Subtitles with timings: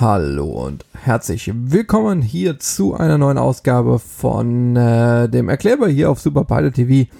[0.00, 6.18] Hallo und herzlich willkommen hier zu einer neuen Ausgabe von äh, dem Erklärbar hier auf
[6.18, 7.10] Super Pilot TV,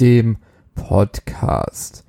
[0.00, 0.38] dem
[0.74, 2.04] Podcast.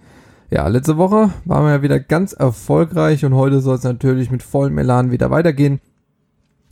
[0.49, 4.41] Ja, letzte Woche waren wir ja wieder ganz erfolgreich und heute soll es natürlich mit
[4.41, 5.79] vollem Elan wieder weitergehen.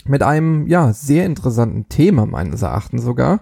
[0.05, 3.41] Mit einem, ja, sehr interessanten Thema meines Erachtens sogar.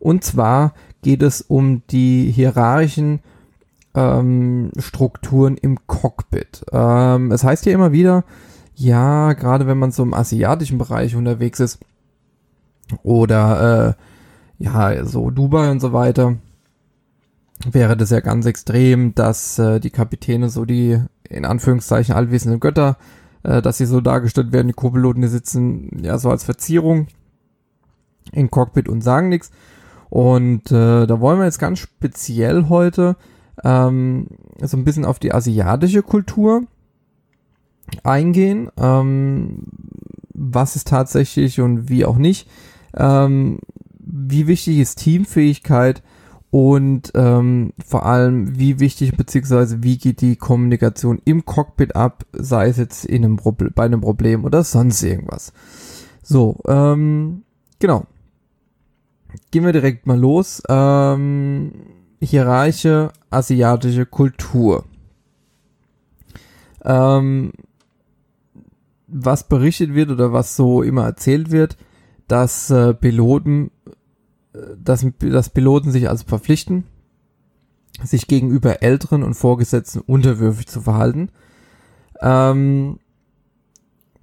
[0.00, 3.20] Und zwar geht es um die hierarchischen
[3.94, 6.64] ähm, Strukturen im Cockpit.
[6.72, 8.24] Ähm, es heißt hier immer wieder,
[8.74, 11.78] ja, gerade wenn man so im asiatischen Bereich unterwegs ist
[13.02, 13.96] oder
[14.58, 16.36] äh, ja, so Dubai und so weiter,
[17.70, 22.96] wäre das ja ganz extrem, dass äh, die Kapitäne so die in Anführungszeichen allwissenden Götter,
[23.42, 27.08] äh, dass sie so dargestellt werden, die Co-Piloten, die sitzen ja so als Verzierung
[28.32, 29.50] in Cockpit und sagen nichts.
[30.08, 33.16] Und äh, da wollen wir jetzt ganz speziell heute
[33.64, 34.26] ähm,
[34.60, 36.64] so ein bisschen auf die asiatische Kultur
[38.04, 38.70] eingehen.
[38.76, 39.64] Ähm,
[40.34, 42.48] was ist tatsächlich und wie auch nicht.
[42.96, 43.58] Ähm,
[43.98, 46.02] wie wichtig ist Teamfähigkeit
[46.50, 52.68] und ähm, vor allem wie wichtig beziehungsweise wie geht die Kommunikation im Cockpit ab, sei
[52.68, 55.52] es jetzt in einem Proble bei einem Problem oder sonst irgendwas.
[56.22, 57.44] So, ähm,
[57.78, 58.06] genau.
[59.50, 60.62] Gehen wir direkt mal los.
[60.68, 61.72] Ähm,
[62.20, 64.84] hierarchische asiatische Kultur.
[66.84, 67.52] Ähm,
[69.12, 71.76] was berichtet wird oder was so immer erzählt wird,
[72.28, 73.70] dass äh, Piloten,
[74.54, 76.84] äh, dass, dass Piloten sich also verpflichten,
[78.02, 81.28] sich gegenüber Älteren und Vorgesetzten unterwürfig zu verhalten.
[82.20, 82.98] Ähm,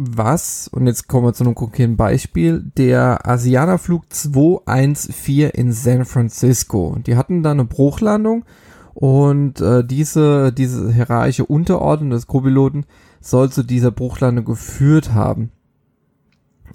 [0.01, 6.97] was, und jetzt kommen wir zu einem konkreten Beispiel, der Asianerflug 214 in San Francisco.
[7.05, 8.45] Die hatten da eine Bruchlandung
[8.93, 12.85] und äh, diese, diese hierarchische Unterordnung des Co-Piloten
[13.21, 15.51] soll zu dieser Bruchlandung geführt haben.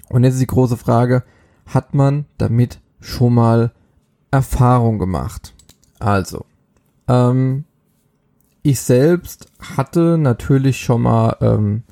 [0.09, 1.25] Und jetzt ist die große Frage,
[1.67, 3.73] hat man damit schon mal
[4.31, 5.55] Erfahrung gemacht?
[5.99, 6.45] Also,
[7.09, 7.65] ähm,
[8.63, 9.47] ich selbst
[9.77, 11.83] hatte natürlich schon mal, ähm,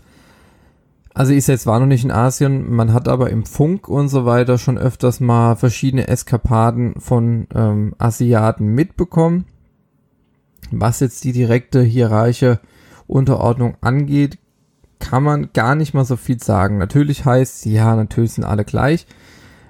[1.14, 4.24] also ich selbst war noch nicht in Asien, man hat aber im Funk und so
[4.24, 9.44] weiter schon öfters mal verschiedene Eskapaden von ähm, Asiaten mitbekommen.
[10.70, 12.60] Was jetzt die direkte hierarchische
[13.06, 14.38] Unterordnung angeht,
[15.02, 16.78] kann man gar nicht mal so viel sagen.
[16.78, 19.06] Natürlich heißt, ja, natürlich sind alle gleich.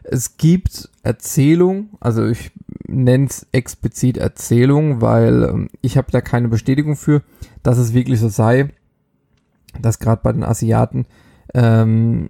[0.04, 2.52] Es gibt Erzählung, also ich
[2.86, 7.22] nenne es explizit Erzählung, weil ähm, ich habe da keine Bestätigung für,
[7.62, 8.68] dass es wirklich so sei,
[9.80, 11.06] dass gerade bei den Asiaten
[11.54, 12.28] ähm,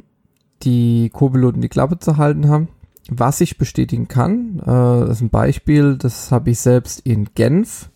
[0.62, 2.68] die Co-Piloten die Klappe zu halten haben.
[3.10, 7.90] Was ich bestätigen kann, äh, ist ein Beispiel, das habe ich selbst in Genf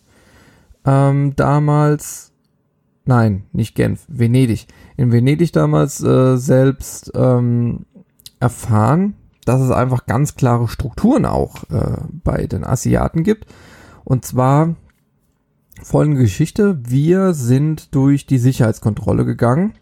[0.85, 2.33] ähm, damals
[3.07, 4.67] nein, nicht Genf, Venedig.
[4.95, 7.85] In Venedig damals äh, selbst ähm,
[8.39, 13.45] erfahren, dass es einfach ganz klare Strukturen auch äh, bei den Asiaten gibt.
[14.03, 14.75] Und zwar
[15.83, 16.79] folgende Geschichte.
[16.85, 19.73] Wir sind durch die Sicherheitskontrolle gegangen,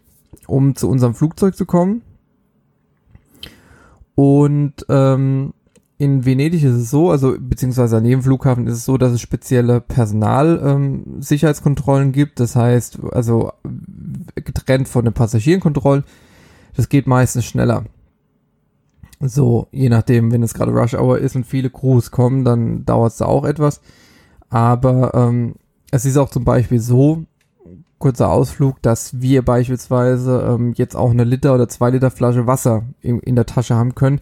[0.46, 2.02] um zu unserem Flugzeug zu kommen.
[4.14, 5.52] Und ähm,
[5.98, 9.22] in Venedig ist es so, also beziehungsweise an jedem Flughafen ist es so, dass es
[9.22, 12.38] spezielle Personalsicherheitskontrollen ähm, gibt.
[12.38, 13.50] Das heißt, also
[14.34, 16.04] getrennt von den Passagierenkontrollen.
[16.76, 17.86] Das geht meistens schneller.
[19.20, 23.12] So, je nachdem, wenn es gerade Rush Hour ist und viele Crews kommen, dann dauert
[23.12, 23.80] es da auch etwas.
[24.50, 25.54] Aber ähm,
[25.90, 27.24] es ist auch zum Beispiel so,
[27.98, 32.82] kurzer Ausflug, dass wir beispielsweise ähm, jetzt auch eine Liter oder zwei Liter Flasche Wasser
[33.00, 34.20] in, in der Tasche haben können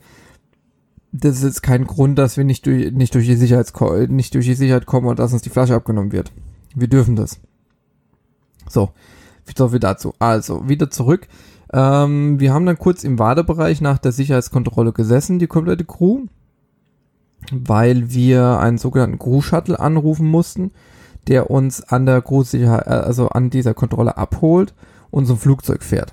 [1.17, 3.71] das ist jetzt kein Grund, dass wir nicht durch, nicht durch die Sicherheit,
[4.11, 6.33] nicht durch die Sicherheit kommen und dass uns die Flasche abgenommen wird.
[6.75, 7.39] Wir dürfen das.
[8.69, 8.91] So,
[9.57, 10.13] so viel dazu.
[10.19, 11.29] Also, wieder zurück.
[11.73, 16.27] Ähm, wir haben dann kurz im Wartebereich nach der Sicherheitskontrolle gesessen, die komplette Crew,
[17.53, 20.73] weil wir einen sogenannten Crew-Shuttle anrufen mussten,
[21.29, 24.75] der uns an der Crew-Sicherheit, also an dieser Kontrolle abholt
[25.13, 26.13] und zum Flugzeug fährt.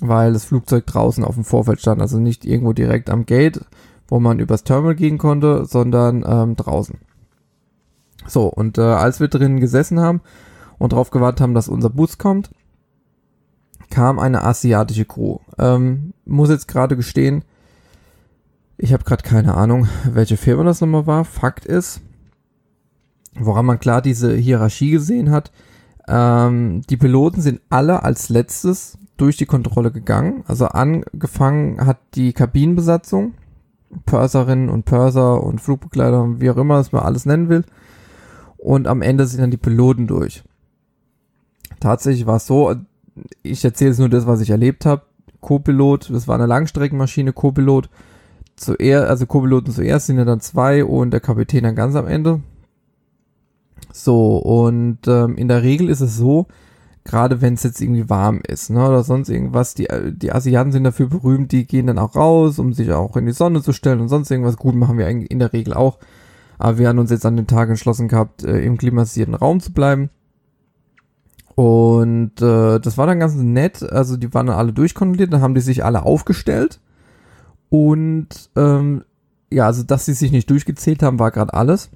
[0.00, 3.60] Weil das Flugzeug draußen auf dem Vorfeld stand, also nicht irgendwo direkt am Gate,
[4.08, 6.98] wo man übers Terminal gehen konnte, sondern ähm, draußen.
[8.26, 10.20] So, und äh, als wir drinnen gesessen haben
[10.78, 12.50] und darauf gewartet haben, dass unser Bus kommt,
[13.90, 15.38] kam eine asiatische Crew.
[15.58, 17.44] Ähm, muss jetzt gerade gestehen,
[18.76, 21.24] ich habe gerade keine Ahnung, welche Firma das nochmal war.
[21.24, 22.00] Fakt ist,
[23.34, 25.52] woran man klar diese Hierarchie gesehen hat,
[26.06, 30.44] ähm, die Piloten sind alle als letztes durch die Kontrolle gegangen.
[30.46, 33.34] Also angefangen hat die Kabinenbesatzung,
[34.06, 37.64] Purserinnen und Purser und Flugbegleiter, wie auch immer es man alles nennen will.
[38.56, 40.42] Und am Ende sind dann die Piloten durch.
[41.80, 42.74] Tatsächlich war es so,
[43.42, 45.02] ich erzähle jetzt nur das, was ich erlebt habe.
[45.40, 47.88] Co-Pilot, das war eine Langstreckenmaschine, Co-Pilot
[48.56, 52.40] zuerst, also Co-Piloten zuerst sind ja dann zwei und der Kapitän dann ganz am Ende.
[53.92, 56.46] So, und ähm, in der Regel ist es so,
[57.08, 60.84] gerade wenn es jetzt irgendwie warm ist, ne, oder sonst irgendwas, die, die Asiaten sind
[60.84, 64.00] dafür berühmt, die gehen dann auch raus, um sich auch in die Sonne zu stellen
[64.00, 64.56] und sonst irgendwas.
[64.56, 65.98] Gut, machen wir eigentlich in der Regel auch.
[66.58, 69.72] Aber wir haben uns jetzt an dem Tag entschlossen gehabt, äh, im klimatisierten Raum zu
[69.72, 70.10] bleiben.
[71.54, 73.82] Und äh, das war dann ganz nett.
[73.82, 76.78] Also die waren dann alle durchkontrolliert, dann haben die sich alle aufgestellt.
[77.70, 79.04] Und ähm,
[79.50, 81.90] ja, also dass sie sich nicht durchgezählt haben, war gerade alles.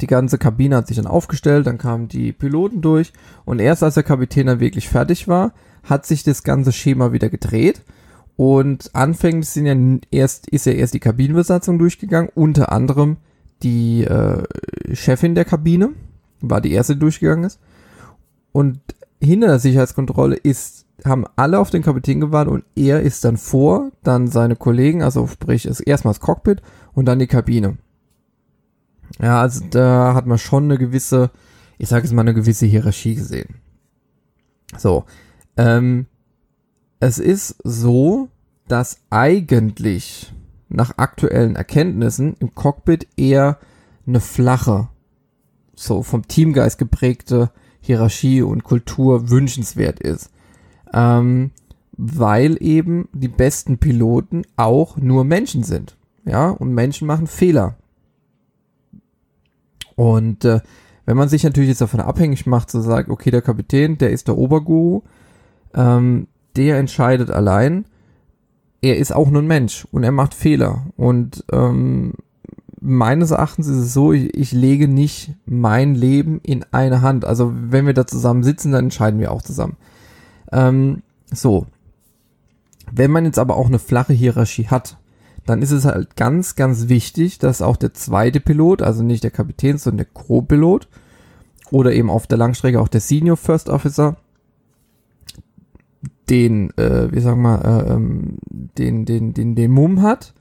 [0.00, 3.12] Die ganze Kabine hat sich dann aufgestellt, dann kamen die Piloten durch
[3.44, 5.52] und erst als der Kapitän dann wirklich fertig war,
[5.82, 7.82] hat sich das ganze Schema wieder gedreht
[8.36, 9.76] und anfänglich sind ja
[10.10, 13.18] erst, ist ja erst die Kabinenbesatzung durchgegangen, unter anderem
[13.62, 14.44] die äh,
[14.94, 15.90] Chefin der Kabine,
[16.40, 17.60] war die erste, die durchgegangen ist.
[18.52, 18.80] Und
[19.20, 23.90] hinter der Sicherheitskontrolle ist, haben alle auf den Kapitän gewartet und er ist dann vor,
[24.02, 26.62] dann seine Kollegen, also sprich, ist erstmal das Cockpit
[26.94, 27.76] und dann die Kabine.
[29.18, 31.30] Ja, also da hat man schon eine gewisse,
[31.78, 33.56] ich sage jetzt mal eine gewisse Hierarchie gesehen.
[34.76, 35.04] So,
[35.56, 36.06] ähm,
[37.00, 38.28] es ist so,
[38.68, 40.32] dass eigentlich
[40.68, 43.58] nach aktuellen Erkenntnissen im Cockpit eher
[44.06, 44.88] eine flache,
[45.74, 50.30] so vom Teamgeist geprägte Hierarchie und Kultur wünschenswert ist.
[50.92, 51.50] Ähm,
[52.02, 55.96] weil eben die besten Piloten auch nur Menschen sind.
[56.24, 57.76] Ja, und Menschen machen Fehler.
[60.00, 60.60] Und äh,
[61.04, 64.28] wenn man sich natürlich jetzt davon abhängig macht, so sagt, okay, der Kapitän, der ist
[64.28, 65.02] der Oberguru,
[65.74, 66.26] ähm,
[66.56, 67.84] der entscheidet allein,
[68.80, 70.86] er ist auch nur ein Mensch und er macht Fehler.
[70.96, 72.14] Und ähm,
[72.80, 77.26] meines Erachtens ist es so, ich, ich lege nicht mein Leben in eine Hand.
[77.26, 79.76] Also wenn wir da zusammen sitzen, dann entscheiden wir auch zusammen.
[80.50, 81.66] Ähm, so.
[82.90, 84.96] Wenn man jetzt aber auch eine flache Hierarchie hat,
[85.46, 89.30] dann ist es halt ganz, ganz wichtig, dass auch der zweite Pilot, also nicht der
[89.30, 90.88] Kapitän, sondern der Co-Pilot
[91.70, 94.16] oder eben auf der Langstrecke auch der Senior First Officer,
[96.28, 98.38] den, äh, wie sagen wir, äh, ähm,
[98.78, 100.32] den, den, den, den Mumm hat.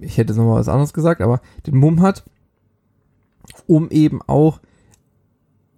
[0.00, 2.24] Ich hätte noch mal was anderes gesagt, aber den Mumm hat,
[3.66, 4.60] um eben auch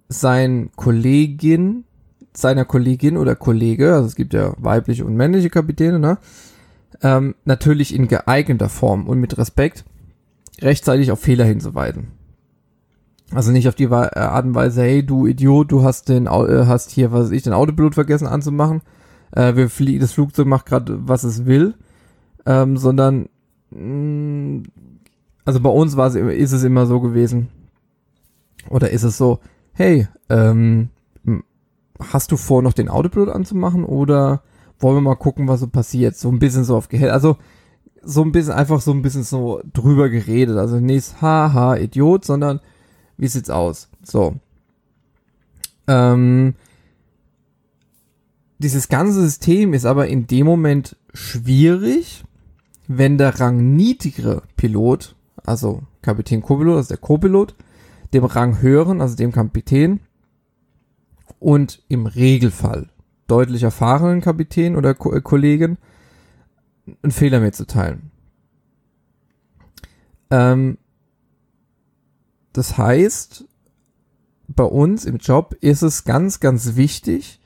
[0.07, 1.85] sein Kollegin,
[2.33, 6.17] seiner Kollegin oder Kollege, also es gibt ja weibliche und männliche Kapitäne, ne?
[7.01, 9.85] Ähm, natürlich in geeigneter Form und mit Respekt
[10.61, 12.11] rechtzeitig auf Fehler hinzuweisen.
[13.31, 16.65] Also nicht auf die äh, Art und Weise, hey, du Idiot, du hast den, äh,
[16.67, 18.81] hast hier, was weiß ich, den Autopilot vergessen anzumachen,
[19.31, 21.73] äh, wir fliegen, das Flugzeug macht gerade, was es will,
[22.45, 23.29] ähm, sondern
[23.71, 24.63] mh, mm,
[25.45, 27.49] also bei uns ist es immer so gewesen,
[28.69, 29.39] oder ist es so,
[29.73, 30.89] hey, ähm,
[31.99, 33.83] hast du vor, noch den Autopilot anzumachen?
[33.83, 34.41] Oder
[34.83, 36.15] wollen wir mal gucken, was so passiert?
[36.15, 37.37] So ein bisschen so auf Gehalt, also
[38.03, 42.59] so ein bisschen einfach so ein bisschen so drüber geredet, also nicht haha, Idiot, sondern
[43.17, 43.89] wie sieht's aus?
[44.03, 44.35] So.
[45.87, 46.55] Ähm,
[48.59, 52.23] dieses ganze System ist aber in dem Moment schwierig,
[52.87, 55.15] wenn der Rang niedrigere Pilot,
[55.45, 57.55] also Kapitän Co-Pilot, also der Co-Pilot,
[58.13, 60.01] dem Rang höheren, also dem Kapitän,
[61.39, 62.89] und im Regelfall
[63.27, 65.77] deutlich erfahrenen Kapitän oder Ko äh, Kollegen
[67.01, 68.11] einen Fehler mitzuteilen.
[70.29, 70.77] Ähm,
[72.51, 73.45] das heißt,
[74.47, 77.39] bei uns im Job ist es ganz, ganz wichtig,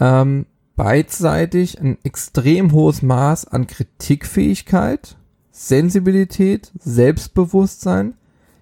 [0.00, 0.46] ähm,
[0.76, 5.16] beidseitig ein extrem hohes Maß an Kritikfähigkeit,
[5.50, 8.14] Sensibilität, Selbstbewusstsein,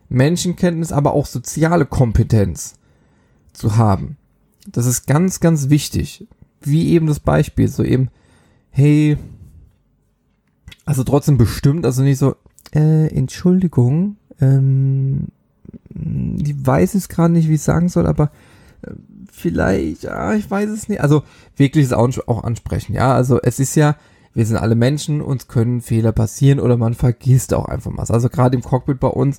[0.09, 2.75] Menschenkenntnis, aber auch soziale Kompetenz
[3.53, 4.17] zu haben.
[4.67, 6.26] Das ist ganz, ganz wichtig.
[6.61, 8.09] Wie eben das Beispiel, so eben,
[8.71, 9.17] hey,
[10.85, 12.37] also trotzdem bestimmt, also nicht so,
[12.75, 15.29] äh, Entschuldigung, ähm,
[15.88, 18.31] die weiß es gerade nicht, wie ich sagen soll, aber
[18.83, 18.93] äh,
[19.33, 21.00] vielleicht, ja, ich weiß es nicht.
[21.00, 21.23] Also
[21.57, 23.14] wirklich ist auch, auch ansprechen, ja.
[23.14, 23.97] Also es ist ja,
[24.35, 28.11] wir sind alle Menschen, uns können Fehler passieren oder man vergisst auch einfach was.
[28.11, 29.38] Also gerade im Cockpit bei uns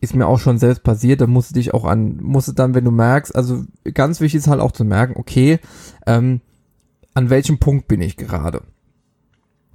[0.00, 2.74] ist mir auch schon selbst passiert, da musst du dich auch an, musst du dann,
[2.74, 5.58] wenn du merkst, also ganz wichtig ist halt auch zu merken, okay,
[6.06, 6.40] ähm,
[7.14, 8.62] an welchem Punkt bin ich gerade?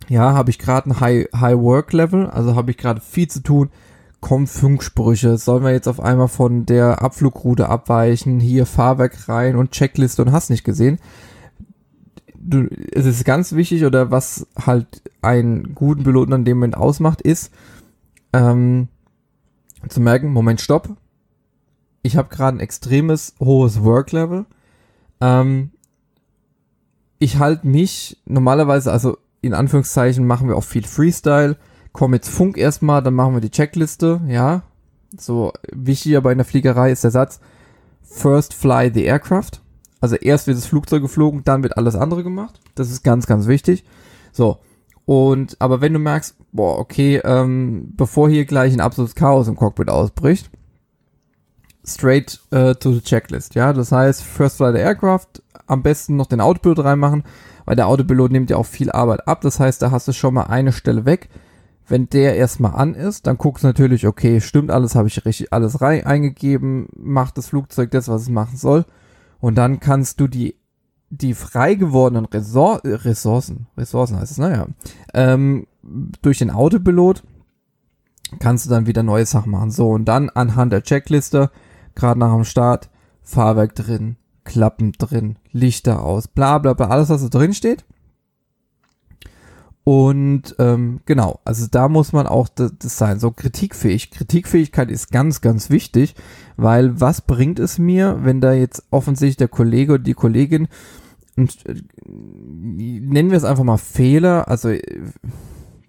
[0.07, 3.41] Ja, habe ich gerade ein High, High Work Level, also habe ich gerade viel zu
[3.41, 3.69] tun,
[4.19, 9.71] kommen Funksprüche, sollen wir jetzt auf einmal von der Abflugroute abweichen, hier Fahrwerk rein und
[9.71, 10.99] Checkliste und hast nicht gesehen.
[12.35, 17.21] Du, es ist ganz wichtig oder was halt einen guten Piloten an dem Moment ausmacht,
[17.21, 17.51] ist
[18.33, 18.88] ähm,
[19.88, 20.89] zu merken, Moment, stopp.
[22.01, 24.45] Ich habe gerade ein extremes hohes Work-Level.
[25.21, 25.71] Ähm,
[27.19, 31.57] ich halte mich normalerweise, also in Anführungszeichen machen wir auch viel Freestyle.
[31.91, 34.63] Komm jetzt Funk erstmal, dann machen wir die Checkliste, ja.
[35.17, 37.39] So wichtig aber in der Fliegerei ist der Satz
[38.01, 39.62] First fly the aircraft.
[40.01, 42.59] Also erst wird das Flugzeug geflogen, dann wird alles andere gemacht.
[42.75, 43.83] Das ist ganz, ganz wichtig.
[44.31, 44.57] So.
[45.10, 49.56] Und, aber wenn du merkst, boah, okay, ähm, bevor hier gleich ein absolutes Chaos im
[49.56, 50.51] Cockpit ausbricht,
[51.84, 53.74] straight äh, to the checklist, ja.
[53.74, 57.24] Das heißt, First Flight Aircraft, am besten noch den Autopilot reinmachen,
[57.66, 59.42] weil der Autopilot nimmt ja auch viel Arbeit ab.
[59.42, 61.30] Das heißt, da hast du schon mal eine Stelle weg.
[61.88, 65.51] Wenn der erstmal an ist, dann guckst du natürlich, okay, stimmt alles, habe ich richtig
[65.51, 68.86] alles rein eingegeben, macht das Flugzeug das, was es machen soll.
[69.39, 70.56] Und dann kannst du die,
[71.10, 74.68] die frei gewordenen Resor Ressourcen, Ressourcen heißt es, naja,
[75.13, 75.68] ähm,
[76.22, 77.24] durch den Autopilot
[78.39, 79.72] kannst du dann wieder neue Sachen machen.
[79.72, 81.50] So, und dann anhand der Checkliste,
[81.96, 82.89] gerade nach dem Start,
[83.24, 87.86] Fahrwerk drin, Klappen drin, Lichter aus, bla bla bla, alles was da drin steht.
[89.89, 94.12] Und ähm, genau, also da muss man auch das, das sein, so kritikfähig.
[94.12, 96.13] Kritikfähigkeit ist ganz, ganz wichtig,
[96.58, 100.67] weil was bringt es mir, wenn da jetzt offensichtlich der Kollege oder die Kollegin,
[101.38, 101.48] äh,
[102.05, 104.84] nennen wir es einfach mal Fehler, also äh,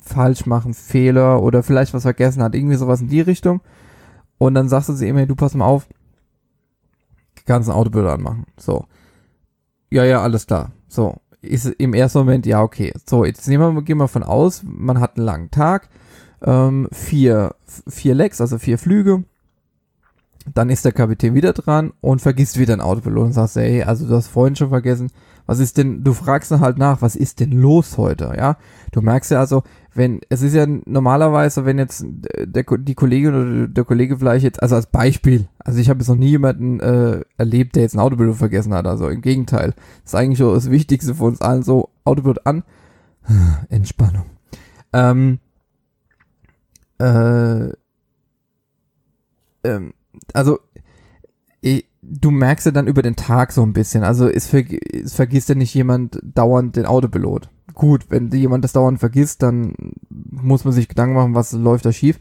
[0.01, 3.61] falsch machen, Fehler oder vielleicht was vergessen hat, irgendwie sowas in die Richtung.
[4.39, 5.87] Und dann sagst du sie immer, du pass mal auf,
[7.45, 8.47] kannst ein Autobilder anmachen.
[8.57, 8.87] So.
[9.91, 10.73] Ja, ja, alles klar.
[10.89, 12.93] So ist im ersten Moment, ja, okay.
[13.09, 15.89] So, jetzt nehmen wir, gehen wir von aus, man hat einen langen Tag,
[16.43, 17.55] ähm, vier,
[17.89, 19.25] vier Lecks, also vier Flüge.
[20.55, 24.07] Dann ist der Kapitän wieder dran und vergisst wieder ein Autopilot und sagst, ey, also
[24.07, 25.11] du hast vorhin schon vergessen,
[25.47, 28.57] was ist denn, du fragst dann halt nach, was ist denn los heute, ja?
[28.93, 32.05] Du merkst ja also, wenn, es ist ja normalerweise, wenn jetzt
[32.39, 36.09] der, die Kollegin oder der Kollege vielleicht jetzt, also als Beispiel, also ich habe jetzt
[36.09, 39.75] noch nie jemanden äh, erlebt, der jetzt ein Autopilot vergessen hat, also im Gegenteil.
[40.05, 42.63] Das ist eigentlich so das Wichtigste für uns allen, so Autopilot an,
[43.69, 44.27] Entspannung.
[44.93, 45.39] Ähm,
[46.99, 47.71] äh,
[49.65, 49.93] ähm,
[50.33, 50.59] also,
[52.03, 54.05] du merkst ja dann über den Tag so ein bisschen.
[54.05, 57.51] Also es, ver es vergisst ja nicht jemand dauernd den Autopilot.
[57.75, 59.75] Gut, wenn jemand das dauernd vergisst, dann
[60.09, 62.19] muss man sich Gedanken machen, was läuft da schief.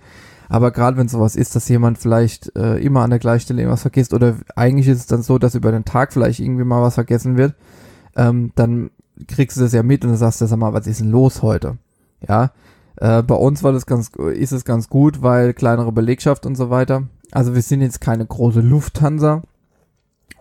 [0.47, 3.81] Aber gerade wenn sowas ist, dass jemand vielleicht äh, immer an der gleichen Stelle irgendwas
[3.81, 6.95] vergisst oder eigentlich ist es dann so, dass über den Tag vielleicht irgendwie mal was
[6.95, 7.53] vergessen wird,
[8.15, 8.89] ähm, dann
[9.27, 11.43] kriegst du das ja mit und dann sagst du, sag mal, was ist denn los
[11.43, 11.77] heute?
[12.27, 12.51] Ja,
[12.95, 16.71] äh, bei uns war das ganz, ist es ganz gut, weil kleinere Belegschaft und so
[16.71, 17.03] weiter.
[17.31, 19.43] Also wir sind jetzt keine große Lufthansa,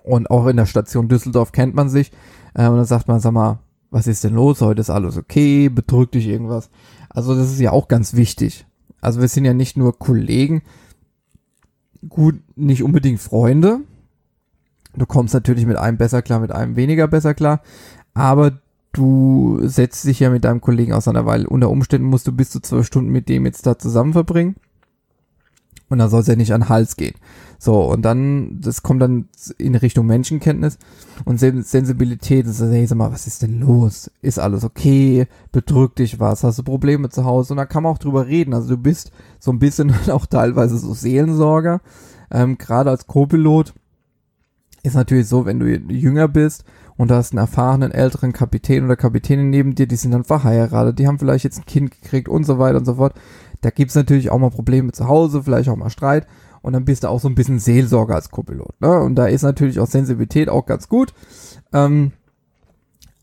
[0.08, 2.12] und auch in der Station Düsseldorf kennt man sich.
[2.54, 3.58] Äh, und dann sagt man, sag mal,
[3.90, 4.62] was ist denn los?
[4.62, 6.70] Heute ist alles okay, bedrückt dich irgendwas.
[7.10, 8.66] Also das ist ja auch ganz wichtig.
[9.00, 10.62] Also wir sind ja nicht nur Kollegen,
[12.08, 13.80] gut, nicht unbedingt Freunde.
[14.96, 17.60] Du kommst natürlich mit einem besser klar, mit einem weniger besser klar.
[18.14, 18.58] Aber
[18.92, 22.60] du setzt dich ja mit deinem Kollegen auseinander, weil unter Umständen musst du bis zu
[22.60, 24.56] zwölf Stunden mit dem jetzt da zusammen verbringen.
[25.88, 27.14] Und dann soll es ja nicht an den Hals gehen.
[27.58, 30.78] So, und dann, das kommt dann in Richtung Menschenkenntnis
[31.24, 32.46] und Sensibilität.
[32.46, 34.10] Das ist, hey, sag mal, was ist denn los?
[34.22, 35.26] Ist alles okay?
[35.50, 36.44] Bedrückt dich was?
[36.44, 37.54] Hast du Probleme zu Hause?
[37.54, 38.54] Und da kann man auch drüber reden.
[38.54, 41.80] Also du bist so ein bisschen auch teilweise so Seelensorger.
[42.30, 43.74] Ähm, Gerade als Co-Pilot
[44.82, 46.64] ist natürlich so, wenn du jünger bist
[46.96, 50.98] und du hast einen erfahrenen älteren Kapitän oder Kapitänin neben dir, die sind dann verheiratet,
[50.98, 53.14] die haben vielleicht jetzt ein Kind gekriegt und so weiter und so fort.
[53.60, 56.26] Da gibt's natürlich auch mal Probleme zu Hause, vielleicht auch mal Streit.
[56.62, 58.80] Und dann bist du auch so ein bisschen Seelsorger als Co-Pilot.
[58.80, 59.00] Ne?
[59.00, 61.14] Und da ist natürlich auch Sensibilität auch ganz gut.
[61.72, 62.12] Ähm,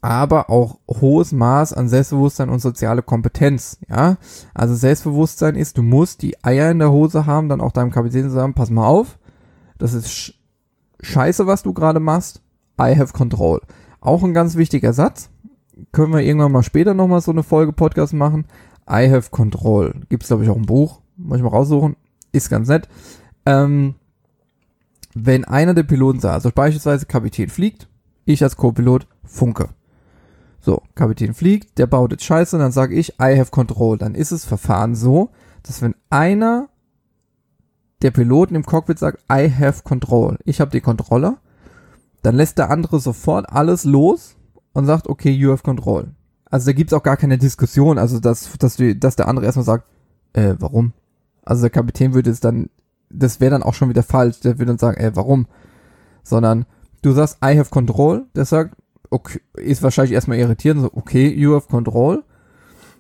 [0.06, 4.18] aber auch hohes Maß an Selbstbewusstsein und soziale Kompetenz, ja.
[4.54, 8.30] Also Selbstbewusstsein ist, du musst die Eier in der Hose haben, dann auch deinem Kapitän
[8.30, 9.18] sagen, pass mal auf,
[9.80, 10.34] das ist sch
[11.02, 12.44] scheiße, was du gerade machst,
[12.80, 13.62] I have control.
[14.00, 15.32] Auch ein ganz wichtiger Satz,
[15.92, 18.46] können wir irgendwann mal später nochmal so eine Folge Podcast machen,
[18.90, 19.94] I have control.
[20.10, 21.96] Gibt's glaube ich auch ein Buch, muss ich mal raussuchen,
[22.32, 22.88] ist ganz nett.
[23.46, 23.96] Ähm,
[25.14, 27.88] wenn einer der Piloten sagt, also beispielsweise Kapitän fliegt,
[28.26, 29.70] ich als Co-Pilot funke.
[30.60, 33.98] So, Kapitän fliegt, der baut jetzt Scheiße, dann sage ich, I have control.
[33.98, 35.30] Dann ist es Verfahren so,
[35.64, 36.70] dass wenn einer
[38.02, 41.38] der Piloten im Cockpit sagt, I have control, ich habe die Kontrolle,
[42.24, 44.36] dann lässt der andere sofort alles los
[44.74, 46.08] und sagt, okay, you have control.
[46.50, 49.66] Also da gibt's auch gar keine Diskussion, also dass, dass, du, dass der andere erstmal
[49.66, 49.86] sagt,
[50.34, 50.94] äh, warum?
[51.44, 52.70] Also der Kapitän würde es dann
[53.10, 54.40] das wäre dann auch schon wieder falsch.
[54.42, 55.48] Der würde dann sagen, ey, warum?
[56.24, 56.66] Sondern
[57.02, 58.26] du sagst, I have control.
[58.36, 58.76] Der sagt,
[59.10, 62.24] okay, ist wahrscheinlich erstmal irritierend, so, okay, you have control.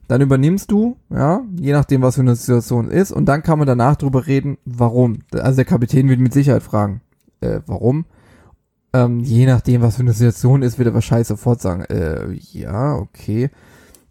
[0.07, 3.67] Dann übernimmst du, ja, je nachdem, was für eine Situation ist, und dann kann man
[3.67, 5.19] danach drüber reden, warum.
[5.33, 7.01] Also der Kapitän wird mit Sicherheit fragen,
[7.41, 8.05] äh, warum?
[8.95, 12.95] Ähm, je nachdem, was für eine Situation ist, wird er wahrscheinlich sofort sagen, äh, ja,
[12.95, 13.49] okay.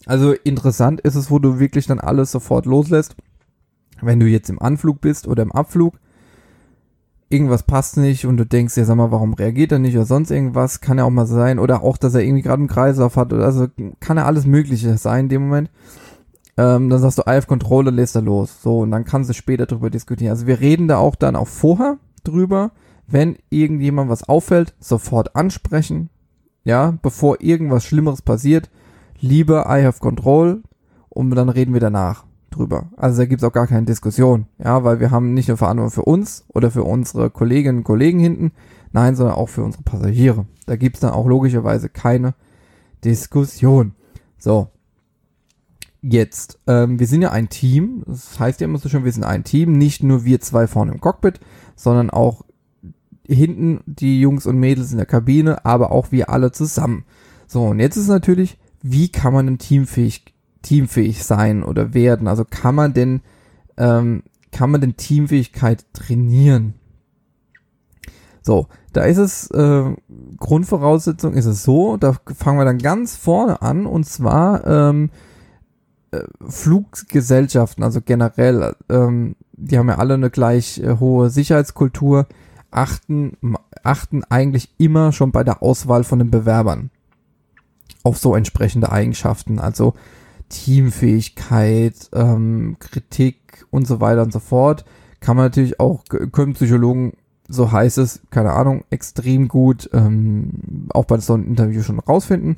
[0.05, 3.17] Also interessant ist es, wo du wirklich dann alles sofort loslässt.
[4.03, 5.95] Wenn du jetzt im Anflug bist oder im Abflug,
[7.31, 10.31] irgendwas passt nicht und du denkst ja, sag mal, warum reagiert er nicht oder sonst
[10.31, 11.59] irgendwas, kann ja auch mal sein.
[11.59, 13.69] Oder auch, dass er irgendwie gerade einen Kreislauf hat oder also
[14.01, 15.71] kann ja alles Mögliche sein in dem Moment.
[16.59, 18.61] Ähm, dann sagst du IF Control und lässt er los.
[18.63, 20.31] So, und dann kannst du später drüber diskutieren.
[20.31, 22.73] Also wir reden da auch dann auch vorher drüber,
[23.07, 26.11] wenn irgendjemand was auffällt, sofort ansprechen.
[26.65, 28.71] Ja, bevor irgendwas Schlimmeres passiert,
[29.21, 30.63] lieber I have control
[31.11, 32.91] und dann reden wir danach drüber.
[32.97, 36.05] Also da gibt's auch gar keine Diskussion, ja, weil wir haben nicht nur Verantwortung für
[36.05, 38.53] uns oder für unsere Kolleginnen und Kollegen hinten,
[38.93, 40.47] nein, sondern auch für unsere Passagiere.
[40.67, 42.35] Da gibt's dann auch logischerweise keine
[43.05, 43.95] Diskussion.
[44.39, 44.69] So.
[46.01, 49.25] Jetzt, ähm, wir sind ja ein Team, das heißt ja immer so schön, wir sind
[49.25, 51.41] ein Team, nicht nur wir zwei vorne im Cockpit,
[51.77, 52.45] sondern auch
[53.27, 57.05] hinten die Jungs und Mädels in der Kabine, aber auch wir alle zusammen.
[57.47, 60.25] So, und jetzt ist natürlich, wie kann man denn teamfähig,
[60.63, 62.29] teamfähig sein oder werden?
[62.29, 63.23] Also kann man denn,
[63.77, 66.75] ähm, kann man denn Teamfähigkeit trainieren?
[68.43, 69.85] So, da ist es, äh,
[70.37, 75.11] Grundvoraussetzung ist es so, da fangen wir dann ganz vorne an und zwar ähm,
[76.11, 82.27] äh, Fluggesellschaften, also generell, ähm, die haben ja alle eine gleich äh, hohe Sicherheitskultur
[82.75, 83.37] achten,
[83.83, 86.91] achten eigentlich immer schon bei der Auswahl von den Bewerbern
[88.03, 89.95] auf so entsprechende Eigenschaften, also
[90.49, 94.85] Teamfähigkeit, ähm, Kritik und so weiter und so fort.
[95.21, 97.15] Kann man natürlich auch, können Psychologen,
[97.49, 102.57] so heißt es, keine Ahnung, extrem gut ähm, auch bei so einem Interview schon rausfinden.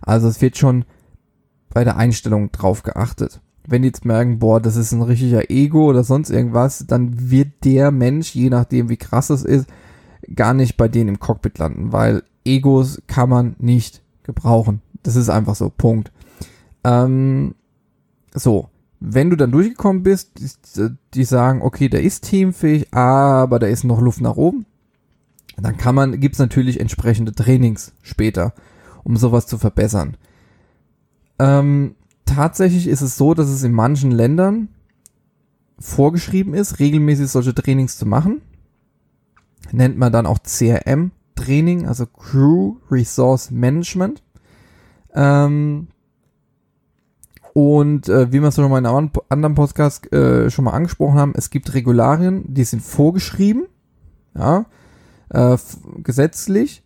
[0.00, 0.84] Also es wird schon
[1.70, 5.88] bei der Einstellung drauf geachtet wenn die jetzt merken, boah, das ist ein richtiger Ego
[5.88, 9.68] oder sonst irgendwas, dann wird der Mensch, je nachdem wie krass es ist,
[10.34, 14.80] gar nicht bei denen im Cockpit landen, weil Egos kann man nicht gebrauchen.
[15.02, 16.12] Das ist einfach so, Punkt.
[16.82, 17.54] Ähm,
[18.32, 18.68] so,
[19.00, 23.84] wenn du dann durchgekommen bist, die, die sagen, okay, der ist teamfähig, aber da ist
[23.84, 24.64] noch Luft nach oben,
[25.56, 28.54] dann kann man, gibt's natürlich entsprechende Trainings später,
[29.04, 30.16] um sowas zu verbessern.
[31.38, 31.94] Ähm,
[32.28, 34.68] tatsächlich ist es so, dass es in manchen Ländern
[35.78, 38.42] vorgeschrieben ist, regelmäßig solche Trainings zu machen.
[39.72, 44.22] Nennt man dann auch CRM Training, also Crew Resource Management.
[45.14, 45.88] Ähm,
[47.54, 51.18] und äh, wie wir es schon mal in einem anderen Podcast äh, schon mal angesprochen
[51.18, 53.66] haben, es gibt Regularien, die sind vorgeschrieben,
[54.36, 54.66] ja,
[55.30, 55.56] äh,
[56.02, 56.82] gesetzlich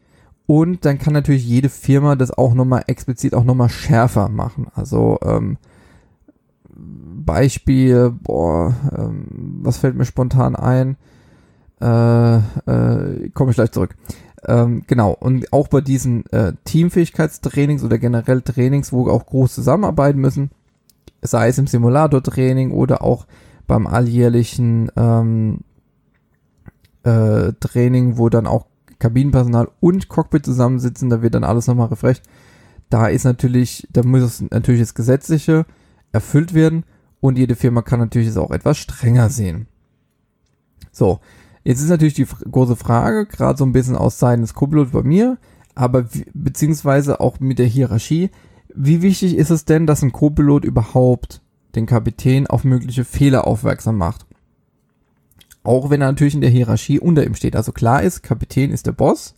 [0.52, 4.66] und dann kann natürlich jede Firma das auch nochmal explizit auch nochmal schärfer machen.
[4.74, 5.56] Also ähm,
[6.68, 10.98] Beispiel, boah, ähm, was fällt mir spontan ein?
[11.80, 13.96] Äh, äh, Komme ich gleich zurück.
[14.46, 20.20] Ähm, genau, und auch bei diesen äh, Teamfähigkeitstrainings oder generell Trainings, wo auch groß zusammenarbeiten
[20.20, 20.50] müssen,
[21.22, 23.26] sei es im Simulator-Training oder auch
[23.66, 25.60] beim alljährlichen ähm,
[27.04, 28.66] äh, Training, wo dann auch
[29.02, 32.22] Kabinenpersonal und Cockpit zusammensitzen, da wird dann alles nochmal refresht.
[32.88, 35.66] Da ist natürlich, da muss natürlich das Gesetzliche
[36.12, 36.84] erfüllt werden
[37.20, 39.66] und jede Firma kann natürlich es auch etwas strenger sehen.
[40.92, 41.18] So,
[41.64, 45.02] jetzt ist natürlich die große Frage, gerade so ein bisschen aus Seiten des Co-Pilot bei
[45.02, 45.38] mir,
[45.74, 48.30] aber beziehungsweise auch mit der Hierarchie,
[48.72, 51.42] wie wichtig ist es denn, dass ein Co-Pilot überhaupt
[51.74, 54.26] den Kapitän auf mögliche Fehler aufmerksam macht?
[55.64, 57.54] Auch wenn er natürlich in der Hierarchie unter ihm steht.
[57.54, 59.34] Also klar ist, Kapitän ist der Boss.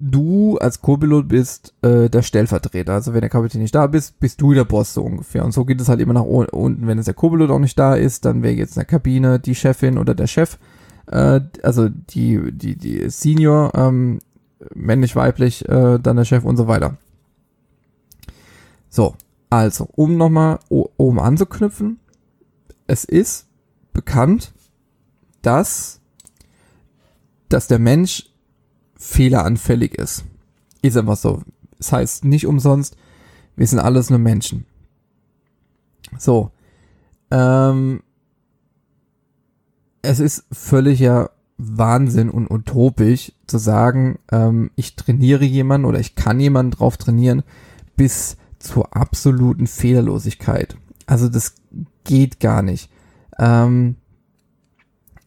[0.00, 2.94] Du als Co-Pilot bist äh, der Stellvertreter.
[2.94, 5.44] Also wenn der Kapitän nicht da bist, bist du der Boss so ungefähr.
[5.44, 6.86] Und so geht es halt immer nach unten.
[6.86, 9.54] Wenn es der Co-Pilot auch nicht da ist, dann wäre jetzt in der Kabine die
[9.54, 10.58] Chefin oder der Chef.
[11.06, 14.20] Äh, also die, die, die Senior, ähm,
[14.74, 16.96] männlich, weiblich, äh, dann der Chef und so weiter.
[18.88, 19.14] So,
[19.50, 21.98] also, um nochmal oben anzuknüpfen.
[22.86, 23.46] Es ist
[23.92, 24.52] bekannt,
[25.42, 26.00] dass,
[27.48, 28.30] dass der Mensch
[28.96, 30.24] fehleranfällig ist.
[30.82, 31.42] Ist einfach so.
[31.78, 32.96] Das heißt nicht umsonst,
[33.56, 34.66] wir sind alles nur Menschen.
[36.18, 36.50] So.
[37.30, 38.02] Ähm,
[40.02, 46.38] es ist völliger Wahnsinn und utopisch zu sagen, ähm, ich trainiere jemanden oder ich kann
[46.38, 47.42] jemanden drauf trainieren
[47.96, 50.76] bis zur absoluten Fehlerlosigkeit.
[51.06, 51.54] Also das
[52.04, 52.90] geht gar nicht.
[53.38, 53.96] Ähm,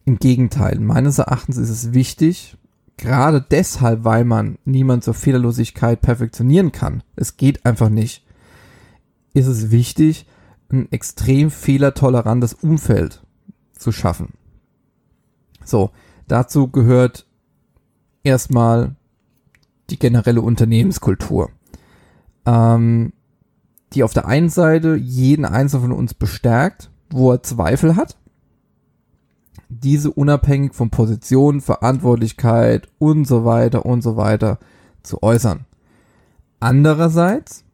[0.04, 2.56] im Gegenteil, meines Erachtens ist es wichtig,
[2.96, 7.02] gerade deshalb, weil man niemand zur Fehlerlosigkeit perfektionieren kann.
[7.16, 8.24] Es geht einfach nicht.
[9.34, 10.26] Ist es wichtig,
[10.70, 13.22] ein extrem fehlertolerantes Umfeld
[13.72, 14.34] zu schaffen.
[15.64, 15.90] So,
[16.28, 17.26] dazu gehört
[18.22, 18.96] erstmal
[19.90, 21.50] die generelle Unternehmenskultur,
[22.46, 23.12] ähm,
[23.92, 28.16] die auf der einen Seite jeden Einzelnen von uns bestärkt, wo er Zweifel hat,
[29.80, 34.58] diese unabhängig von Position, Verantwortlichkeit und so weiter und so weiter
[35.02, 35.64] zu äußern.
[36.60, 37.64] Andererseits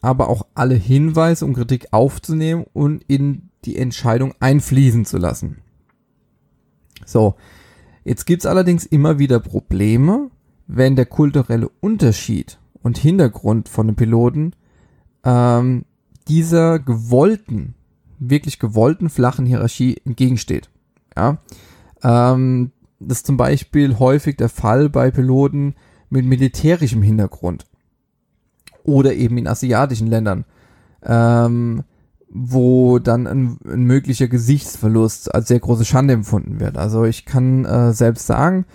[0.00, 5.58] aber auch alle Hinweise und Kritik aufzunehmen und in die Entscheidung einfließen zu lassen.
[7.04, 7.34] So,
[8.04, 10.30] jetzt gibt's allerdings immer wieder Probleme,
[10.66, 14.52] wenn der kulturelle Unterschied und Hintergrund von den Piloten
[15.24, 15.84] ähm,
[16.28, 17.74] dieser gewollten,
[18.18, 20.70] wirklich gewollten flachen Hierarchie entgegensteht.
[21.16, 21.38] Ja,
[22.02, 25.74] ähm, das ist zum Beispiel häufig der Fall bei Piloten
[26.08, 27.66] mit militärischem Hintergrund
[28.84, 30.44] oder eben in asiatischen Ländern,
[31.02, 31.82] ähm,
[32.28, 36.76] wo dann ein, ein, möglicher Gesichtsverlust als sehr große Schande empfunden wird.
[36.76, 38.66] Also ich kann äh, selbst sagen,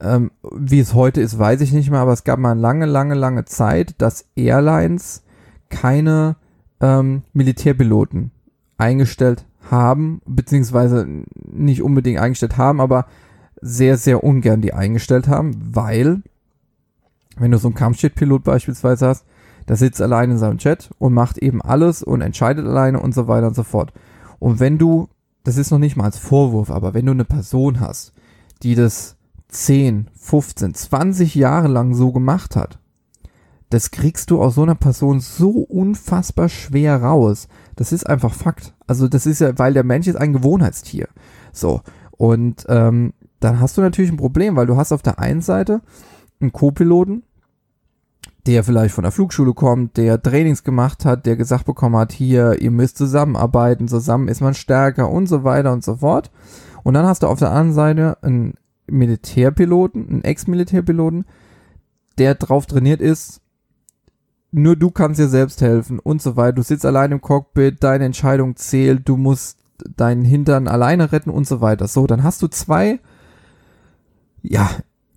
[0.00, 3.14] ähm, wie es heute ist, weiß ich nicht mehr, aber es gab mal lange, lange,
[3.14, 5.24] lange Zeit, dass Airlines
[5.68, 6.36] keine
[6.80, 8.30] ähm, Militärpiloten
[8.76, 11.06] eingestellt haben, beziehungsweise
[11.50, 13.06] nicht unbedingt eingestellt haben, aber
[13.60, 16.22] sehr, sehr ungern die eingestellt haben, weil,
[17.36, 19.24] wenn du so einen Kampfjet-Pilot beispielsweise hast,
[19.66, 23.28] der sitzt allein in seinem Chat und macht eben alles und entscheidet alleine und so
[23.28, 23.92] weiter und so fort.
[24.38, 25.08] Und wenn du,
[25.44, 28.12] das ist noch nicht mal als Vorwurf, aber wenn du eine Person hast,
[28.62, 29.16] die das
[29.48, 32.78] 10, 15, 20 Jahre lang so gemacht hat,
[33.70, 37.48] das kriegst du aus so einer Person so unfassbar schwer raus.
[37.76, 38.74] Das ist einfach Fakt.
[38.86, 41.08] Also das ist ja, weil der Mensch ist ein Gewohnheitstier.
[41.52, 41.82] So.
[42.12, 45.82] Und ähm, dann hast du natürlich ein Problem, weil du hast auf der einen Seite
[46.40, 47.22] einen Co-Piloten,
[48.46, 52.60] der vielleicht von der Flugschule kommt, der Trainings gemacht hat, der gesagt bekommen hat, hier,
[52.60, 56.30] ihr müsst zusammenarbeiten, zusammen ist man stärker und so weiter und so fort.
[56.82, 58.54] Und dann hast du auf der anderen Seite einen
[58.86, 61.26] Militärpiloten, einen Ex-Militärpiloten,
[62.16, 63.42] der drauf trainiert ist,
[64.50, 66.54] nur du kannst dir selbst helfen und so weiter.
[66.54, 69.58] Du sitzt allein im Cockpit, deine Entscheidung zählt, du musst
[69.96, 71.86] deinen Hintern alleine retten und so weiter.
[71.86, 73.00] So, dann hast du zwei,
[74.42, 74.70] ja,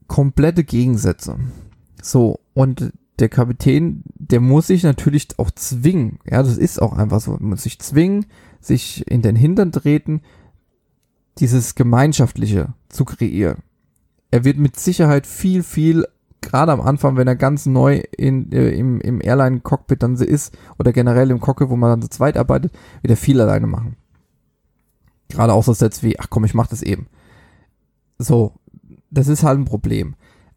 [0.07, 1.37] komplette Gegensätze.
[2.01, 6.19] So, und der Kapitän, der muss sich natürlich auch zwingen.
[6.29, 7.31] Ja, das ist auch einfach so.
[7.31, 8.25] Man muss sich zwingen,
[8.59, 10.21] sich in den Hintern treten,
[11.37, 13.59] dieses Gemeinschaftliche zu kreieren.
[14.31, 16.05] Er wird mit Sicherheit viel, viel,
[16.41, 20.91] gerade am Anfang, wenn er ganz neu in, äh, im, im Airline-Cockpit dann ist, oder
[20.91, 23.95] generell im Cockpit, wo man dann zu zweit arbeitet, wird er viel alleine machen.
[25.29, 27.07] Gerade auch so Sätze wie, ach komm, ich mach das eben.
[28.17, 28.53] So,
[29.09, 30.15] das ist halt ein Problem.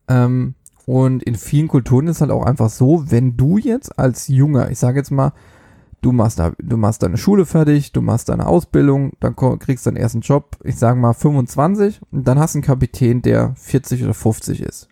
[0.08, 0.54] Ähm,
[0.86, 4.78] und in vielen Kulturen ist halt auch einfach so, wenn du jetzt als Junger, ich
[4.78, 5.32] sage jetzt mal,
[6.02, 9.96] du machst da, du machst deine Schule fertig, du machst deine Ausbildung, dann kriegst deinen
[9.96, 14.14] ersten Job, ich sage mal 25, und dann hast du einen Kapitän, der 40 oder
[14.14, 14.88] 50 ist.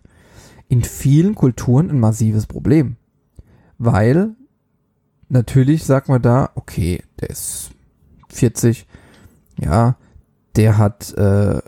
[0.72, 2.96] In vielen Kulturen ein massives Problem.
[3.76, 4.30] Weil
[5.28, 7.72] natürlich sagt man da, okay, der ist
[8.30, 8.87] 40,
[9.58, 9.96] ja,
[10.56, 11.61] der hat äh,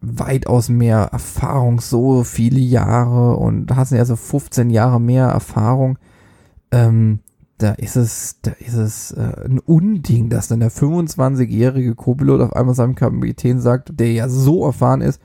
[0.00, 5.98] weitaus mehr Erfahrung, so viele Jahre und hast ja so 15 Jahre mehr Erfahrung,
[6.70, 7.18] ähm,
[7.58, 12.54] da ist es, da ist es äh, ein Unding, dass dann der 25-jährige Co-Pilot auf
[12.54, 15.20] einmal seinem Kapitän sagt, der ja so erfahren ist,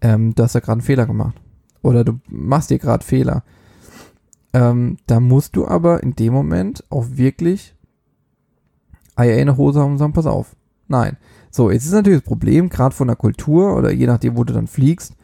[0.00, 1.40] ähm, hast ja gerade einen Fehler gemacht.
[1.82, 3.42] Oder du machst dir gerade Fehler.
[4.52, 7.74] Ähm, da musst du aber in dem Moment auch wirklich
[9.16, 10.56] Eier in der Hose haben und sagen, pass auf.
[10.88, 11.16] Nein.
[11.50, 14.52] So, jetzt ist natürlich das Problem, gerade von der Kultur oder je nachdem, wo du
[14.52, 15.14] dann fliegst,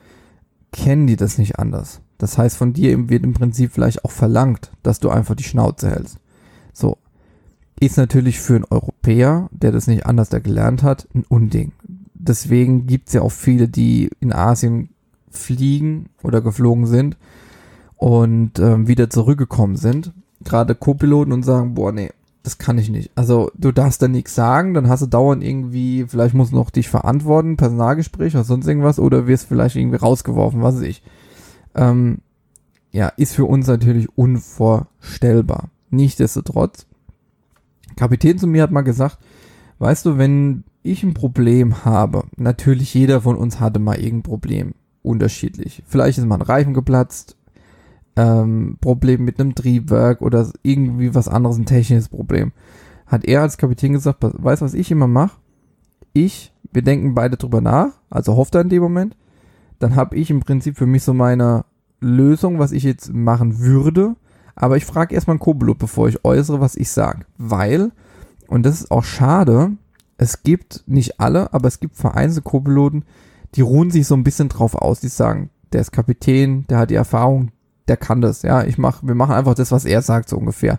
[0.72, 2.00] kennen die das nicht anders.
[2.18, 5.90] Das heißt, von dir wird im Prinzip vielleicht auch verlangt, dass du einfach die Schnauze
[5.90, 6.18] hältst.
[6.72, 6.98] So.
[7.78, 11.72] Ist natürlich für einen Europäer, der das nicht anders da gelernt hat, ein Unding.
[12.14, 14.88] Deswegen gibt's ja auch viele, die in Asien
[15.36, 17.16] fliegen oder geflogen sind
[17.96, 20.12] und ähm, wieder zurückgekommen sind.
[20.44, 22.10] Gerade Co-Piloten und sagen, boah, nee,
[22.46, 23.10] das kann ich nicht.
[23.16, 26.70] Also du darfst da nichts sagen, dann hast du dauernd irgendwie, vielleicht musst du noch
[26.70, 31.02] dich verantworten, Personalgespräch oder sonst irgendwas, oder wirst vielleicht irgendwie rausgeworfen, was weiß ich.
[31.74, 32.18] Ähm,
[32.92, 35.70] ja, ist für uns natürlich unvorstellbar.
[35.90, 36.86] Nichtsdestotrotz,
[37.96, 39.18] Kapitän zu mir hat mal gesagt,
[39.80, 44.74] weißt du, wenn ich ein Problem habe, natürlich jeder von uns hatte mal irgendein Problem,
[45.06, 45.82] unterschiedlich.
[45.86, 47.36] Vielleicht ist mal ein Reifen geplatzt,
[48.16, 52.52] ähm, Problem mit einem Triebwerk oder irgendwie was anderes, ein technisches Problem.
[53.06, 55.36] Hat er als Kapitän gesagt, weißt du, was ich immer mache?
[56.12, 59.16] Ich, wir denken beide drüber nach, also hofft er in dem Moment.
[59.78, 61.64] Dann habe ich im Prinzip für mich so meine
[62.00, 64.16] Lösung, was ich jetzt machen würde.
[64.54, 67.26] Aber ich frage erstmal einen Koblut, bevor ich äußere, was ich sage.
[67.36, 67.92] Weil,
[68.48, 69.72] und das ist auch schade,
[70.16, 73.04] es gibt nicht alle, aber es gibt vereinzelte Co-Piloten,
[73.56, 75.00] die ruhen sich so ein bisschen drauf aus.
[75.00, 77.50] Die sagen, der ist Kapitän, der hat die Erfahrung,
[77.88, 80.78] der kann das, ja, ich mach, wir machen einfach das, was er sagt, so ungefähr.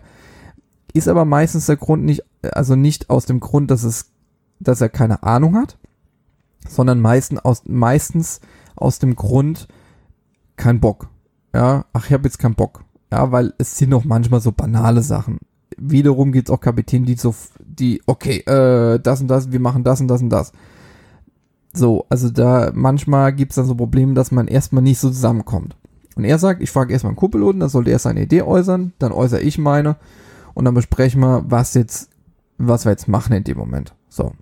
[0.92, 4.10] Ist aber meistens der Grund nicht, also nicht aus dem Grund, dass es,
[4.60, 5.78] dass er keine Ahnung hat,
[6.68, 8.40] sondern meistens aus, meistens
[8.76, 9.68] aus dem Grund,
[10.56, 11.08] kein Bock.
[11.54, 12.84] Ja, ach, ich habe jetzt keinen Bock.
[13.10, 15.38] Ja, weil es sind auch manchmal so banale Sachen.
[15.76, 20.00] Wiederum gibt's auch Kapitäne, die so, die, okay, äh, das und das, wir machen das
[20.00, 20.52] und das und das.
[21.78, 25.76] So, also da manchmal gibt's dann so Probleme, dass man erstmal nicht so zusammenkommt.
[26.16, 29.12] Und er sagt, ich frage erstmal einen Kuppelloden, dann sollte er seine Idee äußern, dann
[29.12, 29.96] äußere ich meine
[30.54, 32.10] und dann besprechen wir, was jetzt,
[32.58, 33.94] was wir jetzt machen in dem Moment.
[34.08, 34.32] So.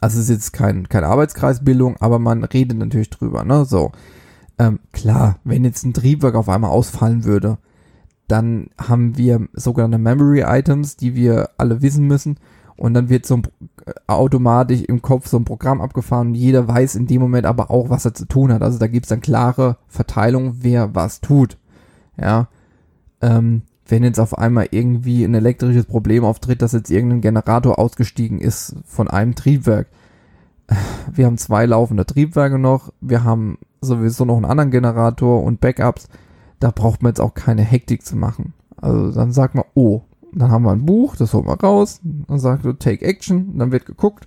[0.00, 3.66] Also es ist jetzt kein, keine Arbeitskreisbildung, aber man redet natürlich drüber, ne?
[3.66, 3.92] So.
[4.58, 7.58] Ähm, klar, wenn jetzt ein Triebwerk auf einmal ausfallen würde,
[8.28, 12.38] dann haben wir sogenannte Memory Items, die wir alle wissen müssen.
[12.76, 13.42] Und dann wird so ein,
[13.86, 17.70] äh, automatisch im Kopf so ein Programm abgefahren und jeder weiß in dem Moment aber
[17.70, 18.62] auch, was er zu tun hat.
[18.62, 21.56] Also da gibt es dann klare Verteilung, wer was tut.
[22.20, 22.48] Ja.
[23.20, 28.40] Ähm, wenn jetzt auf einmal irgendwie ein elektrisches Problem auftritt, dass jetzt irgendein Generator ausgestiegen
[28.40, 29.88] ist von einem Triebwerk.
[31.12, 36.08] Wir haben zwei laufende Triebwerke noch, wir haben sowieso noch einen anderen Generator und Backups.
[36.58, 38.54] Da braucht man jetzt auch keine Hektik zu machen.
[38.78, 40.00] Also dann sagt man, oh,
[40.34, 43.72] dann haben wir ein Buch, das holen wir raus, dann sagt du Take Action, dann
[43.72, 44.26] wird geguckt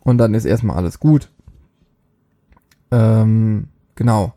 [0.00, 1.30] und dann ist erstmal alles gut.
[2.90, 4.32] Ähm, genau.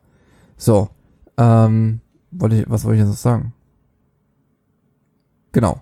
[0.58, 0.90] So.
[1.38, 2.02] Ähm,
[2.32, 3.54] wollte ich, was wollte ich jetzt noch sagen?
[5.52, 5.82] Genau.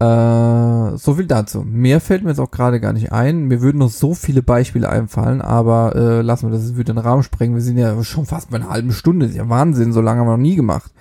[0.00, 1.62] Äh, so viel dazu.
[1.62, 3.44] Mehr fällt mir jetzt auch gerade gar nicht ein.
[3.44, 6.98] Mir würden noch so viele Beispiele einfallen, aber äh, lassen wir das, es würde den
[6.98, 7.54] Rahmen sprengen.
[7.54, 9.26] Wir sind ja schon fast bei einer halben Stunde.
[9.26, 10.92] Das ist ja Wahnsinn, so lange haben wir noch nie gemacht.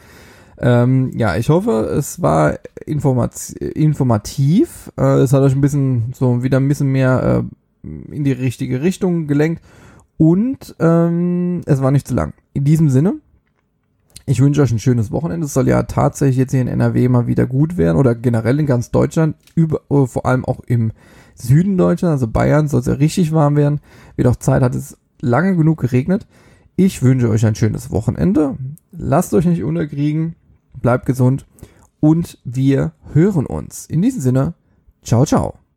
[0.59, 4.91] Ähm, ja, ich hoffe, es war informat informativ.
[4.97, 7.43] Äh, es hat euch ein bisschen so wieder ein bisschen mehr
[7.83, 9.63] äh, in die richtige Richtung gelenkt.
[10.17, 12.33] Und ähm, es war nicht zu lang.
[12.53, 13.15] In diesem Sinne,
[14.25, 15.45] ich wünsche euch ein schönes Wochenende.
[15.45, 18.65] Es soll ja tatsächlich jetzt hier in NRW mal wieder gut werden oder generell in
[18.65, 20.91] ganz Deutschland, über, äh, vor allem auch im
[21.35, 23.81] Süden Deutschland, also Bayern, soll es ja richtig warm werden.
[24.23, 26.27] Auch Zeit, hat es lange genug geregnet.
[26.75, 28.55] Ich wünsche euch ein schönes Wochenende.
[28.91, 30.35] Lasst euch nicht unterkriegen.
[30.81, 31.45] Bleibt gesund.
[31.99, 33.85] Und wir hören uns.
[33.85, 34.53] In diesem Sinne,
[35.03, 35.62] ciao, ciao.